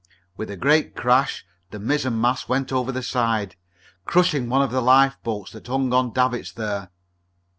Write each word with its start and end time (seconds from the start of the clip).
With 0.35 0.49
a 0.49 0.57
great 0.57 0.95
crash 0.95 1.45
the 1.69 1.77
mizzen 1.77 2.19
mast 2.19 2.49
went 2.49 2.71
over 2.73 2.91
the 2.91 3.03
side, 3.03 3.55
crushing 4.03 4.49
one 4.49 4.63
of 4.63 4.71
the 4.71 4.81
lifeboats 4.81 5.51
that 5.51 5.67
hung 5.67 5.93
on 5.93 6.11
davits 6.11 6.51
there. 6.51 6.89